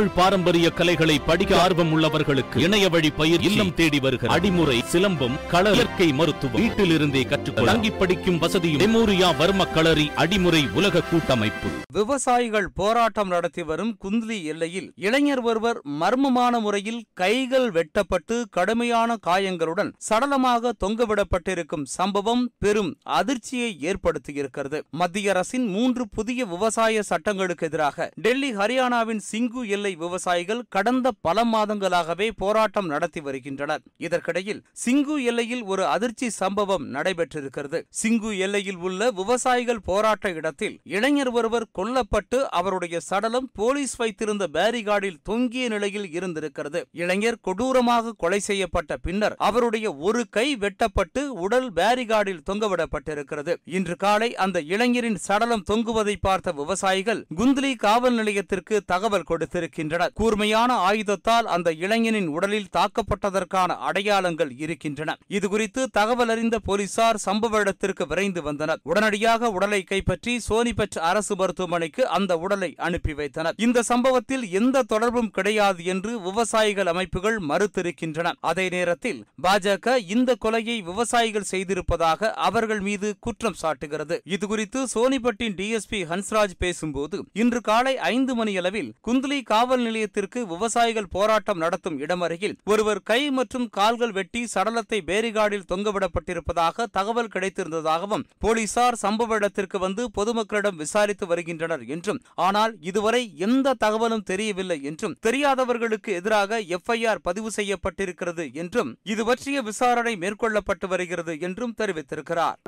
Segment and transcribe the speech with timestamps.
[0.00, 5.72] தமிழ் பாரம்பரிய கலைகளை படிக்க ஆர்வம் உள்ளவர்களுக்கு இணைய வழி பயிர் இல்லம் தேடி வருகிற அடிமுறை சிலம்பம் கள
[5.72, 11.68] இயற்கை மருத்துவம் வீட்டிலிருந்தே கற்றுக்கொள்ள தங்கி படிக்கும் வசதியும் மெமோரியா வர்ம களரி அடிமுறை உலக கூட்டமைப்பு.
[11.92, 20.72] விவசாயிகள் போராட்டம் நடத்தி வரும் குந்த்லி எல்லையில் இளைஞர் ஒருவர் மர்மமான முறையில் கைகள் வெட்டப்பட்டு கடுமையான காயங்களுடன் சடலமாக
[20.84, 24.80] தொங்கவிடப்பட்டிருக்கும் சம்பவம் பெரும் அதிர்ச்சியை ஏற்படுத்தியிருக்கிறது.
[24.90, 32.30] மத்திய அரசின் மூன்று புதிய விவசாய சட்டங்களுக்கு எதிராக டெல்லி ஹரியானாவின் சிங்கு எல்லை விவசாயிகள் கடந்த பல மாதங்களாகவே
[32.36, 33.82] போராட்டம் நடத்தி வருகின்றனர்.
[33.96, 37.86] இதற்கிடையில் சிங்கு எல்லையில் ஒரு அதிர்ச்சி சம்பவம் நடைபெற்றிருக்கிறது.
[38.02, 45.68] சிங்கு எல்லையில் உள்ள விவசாயிகள் போராட்ட இடத்தில் இளைஞர் ஒருவர் கொல்லப்பட்டு அவருடைய சடலம் போலீஸ் வைத்திருந்த பேரிகார்டில் தொங்கிய
[45.68, 46.86] நிலையில் இருந்திருக்கிறது.
[46.92, 53.56] இளைஞர் கொடூரமாக கொலை செய்யப்பட்ட பின்னர் அவருடைய ஒரு கை வெட்டப்பட்டு உடல் பேரிகார்டில் தொங்கவிடப்பட்டிருக்கிறது.
[53.64, 59.24] இன்று காலை அந்த இளைஞரின் சடலம் தொங்குவதை பார்த்த விவசாயிகள் குந்தலி காவல் நிலையத்திற்கு தகவல்
[59.80, 60.08] இருக்கின்றன.
[60.14, 65.16] கூர்மையான ஆயுதத்தால் அந்த இளைஞனின் உடலில் தாக்கப்பட்டதற்கான அடையாளங்கள் இருக்கின்றன.
[65.38, 68.80] இதுகுறித்து தகவல் அறிந்த போலீசார் சம்பவ இடத்திற்கு விரைந்து வந்தனர்.
[68.82, 73.54] உடனடியாக உடலை கைப்பற்றி சோனிபட் அரசு மருத்துவமனைக்கு அந்த உடலை அனுப்பி வைத்தனர்.
[73.56, 78.32] இந்த சம்பவத்தில் எந்த தொடர்பும் கிடையாது என்று விவசாயிகள் அமைப்புகள் மறுத்திருக்கின்றன.
[78.40, 84.18] அதே நேரத்தில் பாஜக இந்த கொலையை விவசாயிகள் செய்திருப்பதாக அவர்கள் மீது குற்றம் சாட்டுகிறது.
[84.36, 91.96] இதுகுறித்து சோனிபட்டின் டிஎஸ்பி ஹன்ஸ்ராஜ் பேசும்போது இன்று காலை ஐந்து மணியளவில் குந்த்லி காவல் நிலையத்திற்கு விவசாயிகள் போராட்டம் நடத்தும்
[92.00, 100.04] இடமருகில் ஒருவர் கை மற்றும் கால்கள் வெட்டி சடலத்தை பேரிகார்டில் தொங்கவிடப்பட்டிருப்பதாக தகவல் கிடைத்திருந்ததாகவும் போலீசார் சம்பவ இடத்திற்கு வந்து
[100.10, 108.46] பொதுமக்களிடம் விசாரித்து வருகின்றனர் என்றும் ஆனால் இதுவரை எந்த தகவலும் தெரியவில்லை என்றும் தெரியாதவர்களுக்கு எதிராக எஃப்ஐஆர் பதிவு செய்யப்பட்டிருக்கிறது
[108.54, 112.58] என்றும் இது பற்றிய விசாரணை மேற்கொள்ளப்பட்டு வருகிறது என்றும் தெரிவித்திருக்கிறார்.